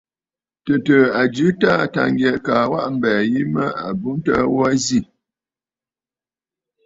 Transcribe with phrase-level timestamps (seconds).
[0.65, 3.63] Tɨ̀tɨ̀ɨ̀ a jɨ a Taà Tâŋgyɛ kaa a waʼa mbɛ̀ɛ̀ yìi mə
[3.99, 4.99] yu təə ghu aa bù ǹzi.